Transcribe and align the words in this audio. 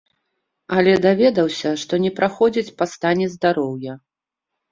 Але 0.77 0.93
даведаўся, 1.05 1.73
што 1.81 1.99
не 2.05 2.11
праходзіць 2.19 2.75
па 2.79 2.85
стане 2.93 3.25
здароўя. 3.37 3.93